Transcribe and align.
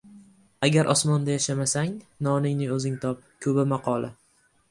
Agar 0.67 0.87
osmonda 0.93 1.35
yashamasang, 1.35 1.93
noningni 2.27 2.71
o‘zing 2.79 2.97
top. 3.05 3.23
Kuba 3.47 3.67
maqoli 3.75 4.13